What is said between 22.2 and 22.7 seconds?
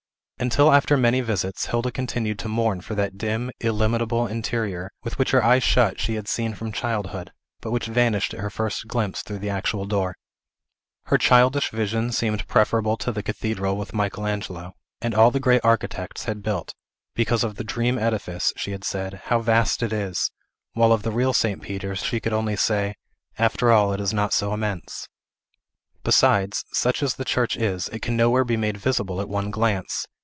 only